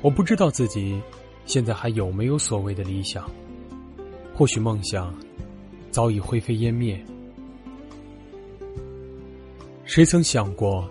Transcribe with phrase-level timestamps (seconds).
[0.00, 1.00] 我不知道自己
[1.44, 3.28] 现在还有没有所谓的理想，
[4.32, 5.12] 或许梦想
[5.90, 7.04] 早已灰飞烟灭。
[9.84, 10.88] 谁曾想过，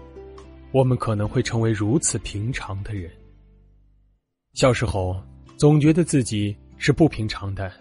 [0.74, 3.10] 我们可能会成为如此平常的人？
[4.56, 5.16] 小时候
[5.56, 7.72] 总觉得自己是不平常的，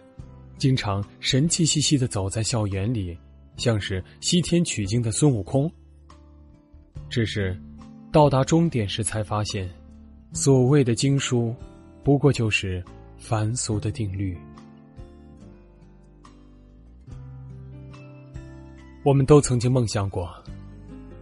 [0.59, 3.19] 经常神气兮兮的走在校园里，
[3.57, 5.69] 像是西天取经的孙悟空。
[7.09, 7.59] 只是
[8.13, 9.69] 到达终点时才发现。
[10.33, 11.55] 所谓的经书，
[12.05, 12.85] 不过就是
[13.17, 14.37] 凡俗的定律。
[19.03, 20.29] 我们都曾经梦想过，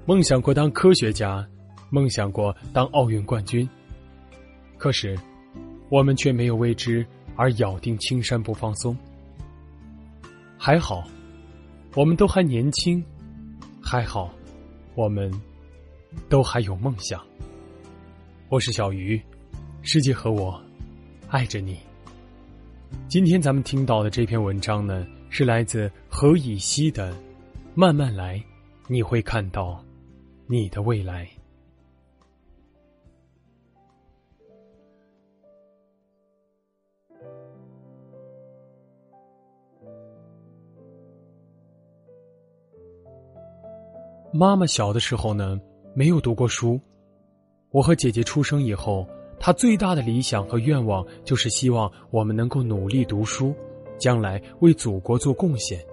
[0.06, 1.46] 梦想过当科学家，
[1.90, 3.68] 梦想过当奥运冠军。
[4.78, 5.16] 可是，
[5.90, 8.96] 我们却没有为之而咬定青山不放松。
[10.58, 11.06] 还好，
[11.94, 13.02] 我们都还年轻；
[13.82, 14.30] 还好，
[14.94, 15.30] 我们
[16.28, 17.22] 都还有梦想。
[18.50, 19.20] 我是小鱼，
[19.80, 20.62] 世界和我
[21.28, 21.78] 爱着你。
[23.08, 27.10] 今天咱们听到的这篇文章呢，是来自何以西的
[27.74, 28.38] 《慢慢来》，
[28.86, 29.82] 你会看到
[30.46, 31.26] 你的未来。
[44.32, 45.58] 妈妈小的时候呢，
[45.94, 46.78] 没有读过书。
[47.74, 49.04] 我和姐姐出生以后，
[49.36, 53.52] 她最大的理想和愿望就是希望我们能够努力读书，
[53.98, 55.84] 将来为祖国做贡献。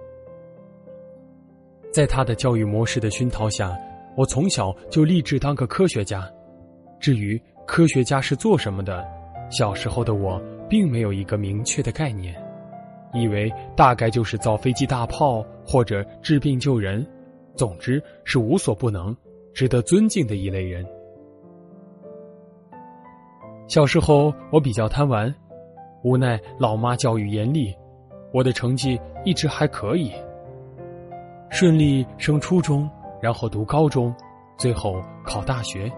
[1.92, 3.76] 在她的教育模式的熏陶下，
[4.16, 6.32] 我从小就立志当个科学家。
[7.00, 9.04] 至于科学家是做什么的，
[9.50, 12.32] 小时候的我并没有一个明确的概念，
[13.12, 17.04] 以为大概就是造飞机、大炮或者治病救人，
[17.56, 19.16] 总之是无所不能、
[19.52, 20.86] 值得尊敬的一类人。
[23.72, 25.34] 小时候我比较贪玩，
[26.02, 27.74] 无奈老妈教育严厉，
[28.30, 30.12] 我的成绩一直还可以，
[31.48, 32.86] 顺利升初中，
[33.18, 34.14] 然后读高中，
[34.58, 35.90] 最后考大学。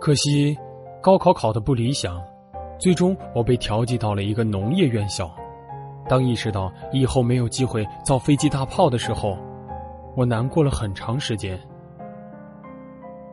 [0.00, 0.58] 可惜
[1.00, 2.20] 高考考的不理想，
[2.76, 5.32] 最终我被调剂到了一个农业院校。
[6.08, 9.38] 当意识到以后没有机会造飞机大炮的时候，
[10.16, 11.56] 我难过了很长时间。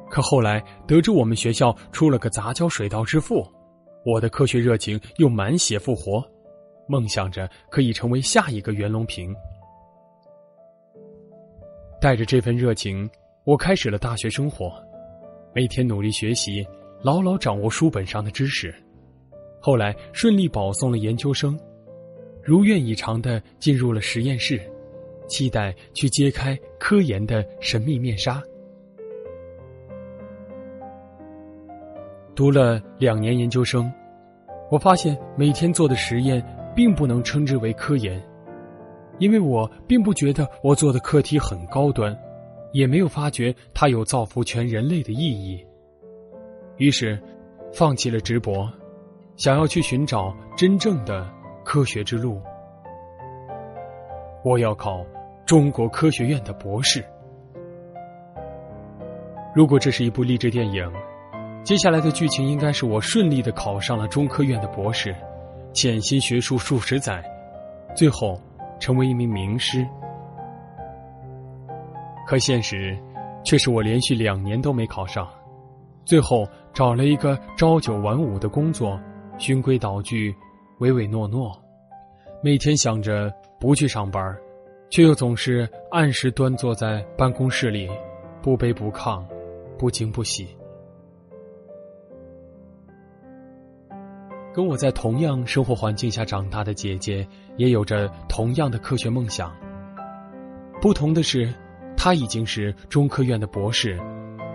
[0.10, 3.46] 可后来得知我们学校出了个杂交水稻之父，
[4.04, 6.24] 我的科学热情又满血复活，
[6.88, 9.34] 梦想着可以成为下一个袁隆平。
[12.02, 13.10] 带着这份热情，
[13.44, 14.72] 我开始了大学生活，
[15.54, 16.66] 每天努力学习，
[17.04, 18.74] 牢牢掌握书本上的知识。
[19.62, 21.60] 后来顺利保送了研究生，
[22.42, 24.60] 如愿以偿的进入了实验室，
[25.28, 28.42] 期待去揭开科研的神秘面纱。
[32.40, 33.92] 读了两年研究生，
[34.72, 36.42] 我发现每天做的实验
[36.74, 38.18] 并不能称之为科研，
[39.18, 42.18] 因为我并不觉得我做的课题很高端，
[42.72, 45.62] 也没有发觉它有造福全人类的意义。
[46.78, 47.22] 于是，
[47.74, 48.72] 放弃了直博，
[49.36, 51.30] 想要去寻找真正的
[51.66, 52.42] 科学之路。
[54.46, 55.06] 我要考
[55.46, 57.04] 中国科学院的博士。
[59.54, 60.90] 如果这是一部励志电影。
[61.64, 65.16] 接下来的剧情应该是我顺利的考上了中科院的博士，
[65.72, 67.24] 潜心学术数十载，
[67.96, 68.42] 最后
[68.80, 69.86] 成为一名名师。
[72.26, 72.98] 可现实
[73.44, 75.28] 却是我连续两年都没考上，
[76.06, 79.00] 最后找了一个朝九晚五的工作，
[79.38, 80.36] 循规蹈矩，
[80.80, 81.52] 唯唯诺诺，
[82.42, 84.36] 每天想着不去上班，
[84.90, 87.88] 却又总是按时端坐在办公室里，
[88.42, 89.24] 不卑不亢，
[89.78, 90.48] 不惊不喜。
[94.54, 99.56] 跟我在同样生活环境下长大的姐姐，也有着同样的科学梦想。
[100.82, 101.54] 不同的是，
[101.96, 104.00] 她已经是中科院的博士，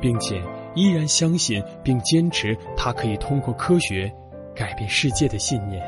[0.01, 0.43] 并且
[0.75, 4.13] 依然相信并坚持她可以通过科学
[4.55, 5.83] 改变世界的信念。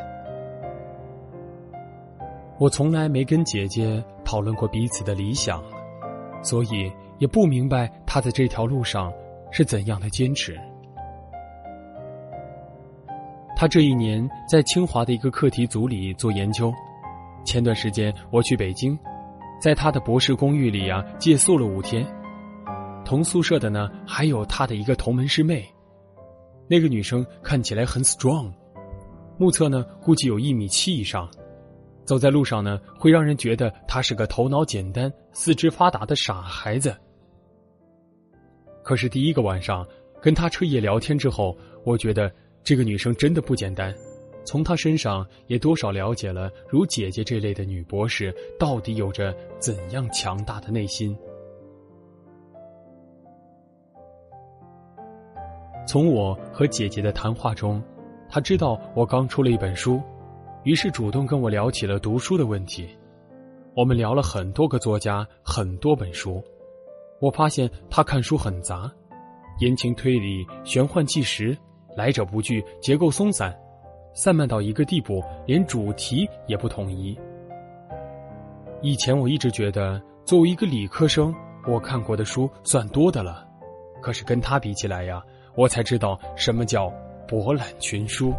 [2.58, 5.62] 我从来没跟姐姐讨论过彼此的理想，
[6.42, 9.12] 所以也不明白她在这条路上
[9.50, 10.58] 是怎样的坚持。
[13.58, 16.70] 他这一年在清华的一个课题组里做研究。
[17.42, 18.98] 前段时间我去北京，
[19.58, 22.06] 在他的博士公寓里啊借宿了五天。
[23.02, 25.64] 同宿舍的呢还有他的一个同门师妹，
[26.68, 28.52] 那个女生看起来很 strong，
[29.38, 31.26] 目测呢估计有一米七以上，
[32.04, 36.94] 走在路上呢会让人觉得她是个头脑简单、四肢发达的傻孩子。
[38.82, 39.86] 可是第一个晚上
[40.20, 41.56] 跟他彻夜聊天之后，
[41.86, 42.30] 我觉得。
[42.66, 43.94] 这个女生真的不简单。
[44.44, 51.16] 从她身上也多少了解了如姐姐这类的女博士到底有着怎样强大的内心。
[55.86, 57.80] 从我和姐姐的谈话中，
[58.28, 60.02] 她知道我刚出了一本书，
[60.64, 62.88] 于是主动跟我聊起了读书的问题。
[63.76, 66.42] 我们聊了很多个作家，很多本书。
[67.20, 68.90] 我发现她看书很杂，
[69.60, 71.56] 言情推理、玄幻纪实，
[71.96, 73.56] 来者不拒，结构松散。
[74.12, 77.18] 散漫到一个地步，连主题也不统一。
[78.82, 81.34] 以前我一直觉得，作为一个理科生，
[81.66, 83.46] 我看过的书算多的了。
[84.00, 85.22] 可是跟他比起来呀，
[85.54, 86.92] 我才知道什么叫
[87.26, 88.32] 博览群书。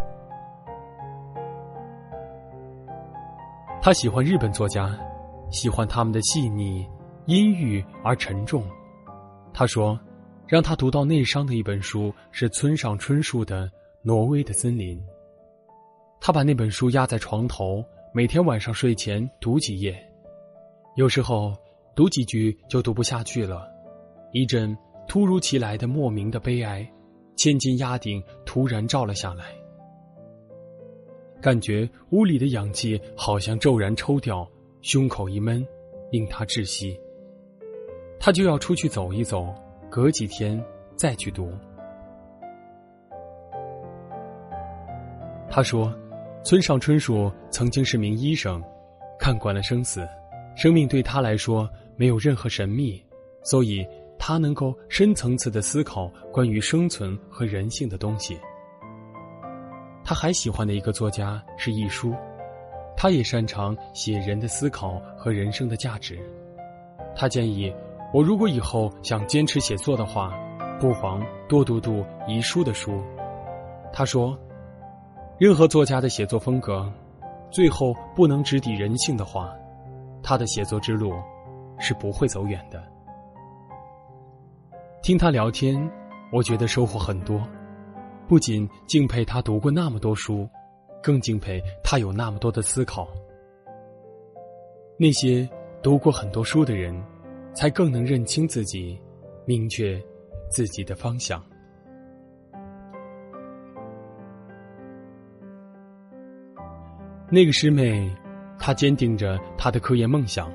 [3.82, 4.98] 他喜欢日本作家，
[5.50, 6.88] 喜欢他们的细腻、
[7.26, 8.64] 阴郁而沉重。
[9.54, 10.00] 他说，
[10.48, 13.68] 让他读到内伤的一本书是村上春树的
[14.02, 14.98] 《挪威的森林》。
[16.22, 17.84] 他把那本书压在床头，
[18.14, 19.96] 每天晚上睡前读几页，
[20.96, 21.54] 有时候
[21.96, 23.68] 读几句就读不下去了，
[24.32, 24.76] 一阵
[25.08, 26.90] 突如其来的莫名的悲哀，
[27.36, 29.54] 千斤压顶突然照了下来，
[31.42, 34.50] 感觉屋里的氧气好像骤然抽掉，
[34.82, 35.66] 胸口一闷，
[36.10, 36.98] 令他窒息。
[38.20, 39.54] 他就要出去走一走，
[39.90, 40.64] 隔几天
[40.96, 41.52] 再去读。
[45.50, 45.94] 他说。
[46.44, 48.64] 村上春树曾经是名医生，
[49.20, 50.08] 看惯了生死，
[50.56, 53.04] 生命对他来说没有任何神秘，
[53.44, 53.86] 所以
[54.18, 58.40] 他能够深层次的思考关于生存和人性的东西。
[60.06, 62.16] 他还喜欢的一个作家是易舒，
[62.96, 66.18] 他也擅长写人的思考和人生的价值。
[67.14, 67.76] 他建议
[68.14, 70.34] 我，如果以后想坚持写作的话，
[70.80, 73.02] 不妨多读读遗书的书。
[73.92, 74.38] 他说。
[75.40, 76.92] 任何作家的写作风格，
[77.52, 79.54] 最后不能直抵人性的话，
[80.24, 81.14] 他的写作之路
[81.78, 82.84] 是不会走远的。
[85.04, 85.78] 听他聊天，
[86.34, 87.40] 我觉得收获很多，
[88.28, 90.50] 不仅敬佩他读过那么多书，
[91.04, 93.08] 更敬佩他有那么多的思考。
[94.98, 95.48] 那些
[95.84, 97.00] 读过很多书的人，
[97.58, 98.96] 才更能认清自己，
[99.44, 100.00] 明确
[100.48, 101.44] 自己的方向。
[107.32, 108.16] 那个师妹，
[108.60, 110.52] 她坚定着她的科研梦想，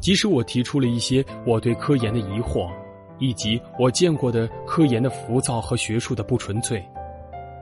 [0.00, 2.72] 即使我提出了一些我对科研的疑惑，
[3.18, 6.82] 以及我见过的科研的浮躁和学术的不纯粹，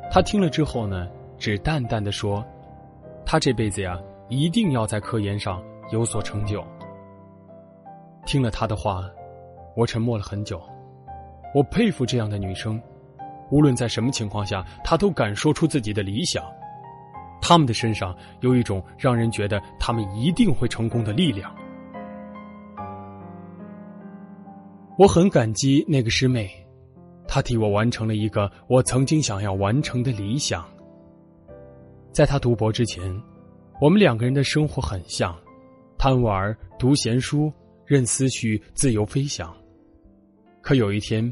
[0.08, 2.46] 她听了之后呢，只淡淡的说
[3.26, 5.60] ：“她这辈子呀，一定要在科研上
[5.90, 6.64] 有所成就。”
[8.24, 9.08] 听了她的话，
[9.76, 10.60] 我沉默了很久。
[11.54, 12.80] 我佩服这样的女生，
[13.50, 16.44] 无论在什么情况下，她都敢说出自己的理想。
[17.40, 21.52] 他们的身上有一种让人觉得他们一定会成功的力量。
[24.96, 26.48] 我很感激那个师妹，
[27.26, 30.64] 她替我完成了一个我曾经想要完成的理想。
[32.12, 33.02] 在她读博之前，
[33.80, 35.36] 我们两个人的生活很像，
[35.98, 37.52] 贪玩、读闲书，
[37.92, 39.54] 任思绪自由飞翔。
[40.62, 41.22] 可有一天，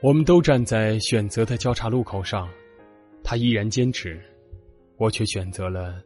[0.00, 2.48] 我们都站在选择的交叉路口上，
[3.24, 4.20] 他依然坚持。
[4.98, 6.00] 我却选择了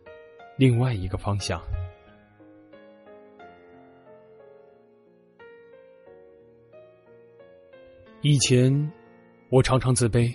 [0.57, 1.61] 另外一个方向。
[8.23, 8.91] 以前，
[9.51, 10.35] 我常常自卑，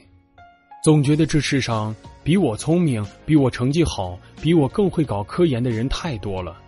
[0.83, 6.61] 总觉得这世上比我聪明、比我成绩好、比我更会搞科研的人太多了。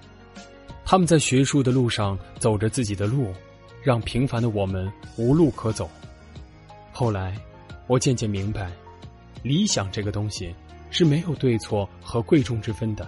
[0.92, 3.32] 他们在学术的路上走着自己的路，
[3.84, 5.88] 让平凡的我们无路可走。
[6.92, 7.40] 后来，
[7.86, 8.72] 我渐渐明白，
[9.44, 10.52] 理想这个东西。
[10.90, 13.08] 是没有对错和贵重之分的。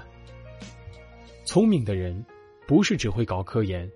[1.43, 2.23] 聪明的人，
[2.67, 3.91] 不是只会搞科研，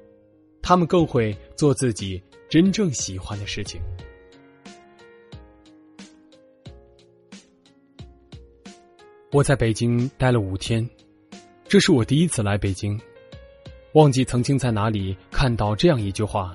[0.63, 3.80] 他们更会做自己真正喜欢的事情。
[9.32, 10.89] 我在北京待了五天，
[11.68, 13.00] 这是我第一次来北京，
[13.96, 16.54] 忘记曾经在哪里看到这样一句话：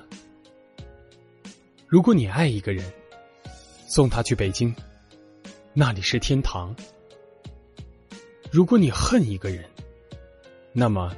[1.87, 2.85] 如果你爱一个人，
[3.87, 4.71] 送他去北京，
[5.73, 6.75] 那里是天堂。
[8.51, 9.65] 如果你恨一个人，
[10.71, 11.11] 那么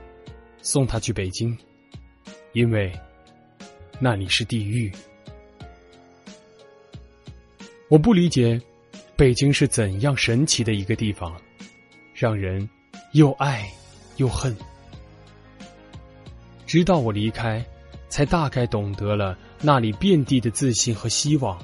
[0.62, 1.58] 送他去北京，
[2.54, 2.90] 因为
[4.00, 4.90] 那里是地狱。
[7.90, 8.58] 我不理解
[9.18, 11.36] 北京是怎样神奇的一个地方，
[12.14, 12.70] 让人
[13.12, 13.70] 又爱
[14.16, 14.56] 又恨。
[16.74, 17.64] 直到我离开，
[18.10, 21.56] 才大概懂得了那里遍地的自信和希望。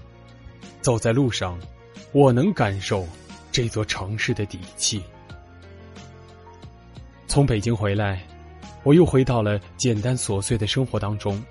[0.81, 1.59] 走在路上，
[2.11, 3.07] 我能感受
[3.51, 5.01] 这座城市的底气。
[7.27, 8.21] 从北京回来，
[8.83, 11.43] 我又回到了简单琐碎的生活当中，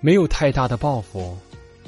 [0.00, 1.36] 没有太大的抱负，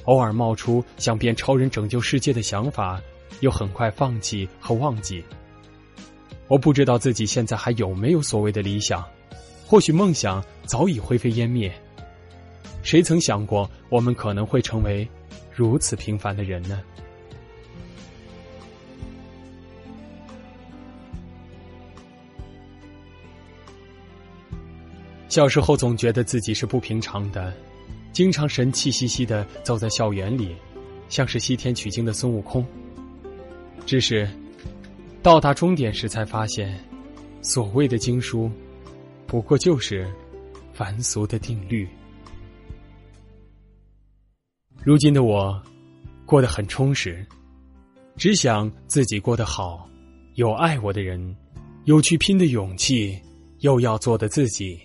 [0.04, 3.00] 偶尔冒出想变超人拯救世界的想法，
[3.40, 5.24] 又很快放弃和忘记。
[6.48, 9.02] 我不知道自己现在还有没有所谓的理想，
[9.66, 11.72] 或许梦想早已灰飞烟灭。
[12.82, 15.08] 谁曾想过我们可能会成为
[15.50, 16.80] 如此平凡的人呢？
[25.28, 27.52] 小时候总觉得自己是不平常的，
[28.12, 30.54] 经常神气兮兮的走在校园里，
[31.08, 32.64] 像是西天取经的孙悟空。
[33.86, 34.28] 只是。
[35.22, 36.78] 到达终点时，才发现，
[37.40, 38.50] 所谓的经书，
[39.34, 40.08] 不过就是
[40.72, 41.88] 凡俗的定律。
[44.84, 45.60] 如今的我，
[46.24, 47.26] 过得很充实，
[48.14, 49.90] 只想自己过得好，
[50.34, 51.36] 有爱我的人，
[51.82, 53.20] 有去拼的勇气，
[53.58, 54.80] 又要做的自己，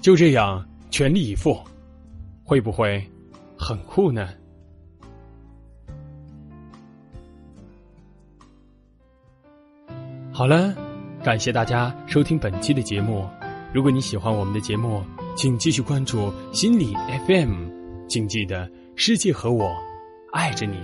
[0.00, 1.60] 就这样全力以赴，
[2.42, 3.06] 会不会
[3.54, 4.30] 很酷呢？
[10.32, 10.74] 好了，
[11.22, 13.28] 感谢大家收听本期的节目。
[13.72, 15.02] 如果你喜欢我们的节目，
[15.34, 16.94] 请继续关注心理
[17.26, 17.70] FM。
[18.06, 19.74] 请记得，世界和我
[20.32, 20.76] 爱着你。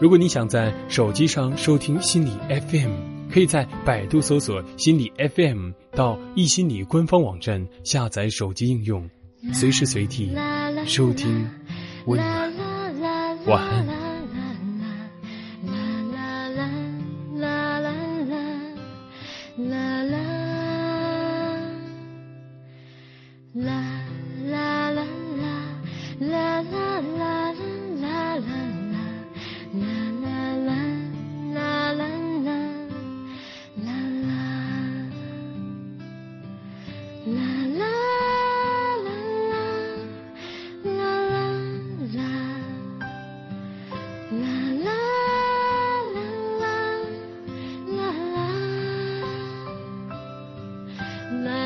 [0.00, 2.90] 如果你想在手机上收听心理 FM，
[3.30, 9.08] 可以在百度搜索心理 FM，到易心理官方网站下载手机应用，
[9.52, 10.34] 随时随地
[10.86, 11.48] 收听
[12.06, 12.50] 温暖。
[13.46, 14.09] 晚安。
[51.30, 51.59] night.